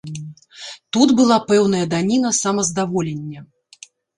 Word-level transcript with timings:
Тут 0.97 1.09
была 1.19 1.37
пэўная 1.53 1.83
даніна 1.93 2.29
самаздаволення. 2.41 3.49